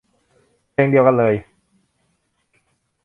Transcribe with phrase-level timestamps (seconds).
[0.71, 1.33] เพลงเดียวกันเลย